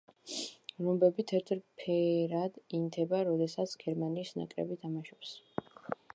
[0.85, 5.39] რომბები თეთრ ფერად ინთება, როდესაც გერმანიის ნაკრები თამაშობს.